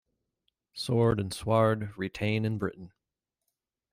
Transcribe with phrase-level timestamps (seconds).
[0.73, 2.91] Sword and sward, retain and Britain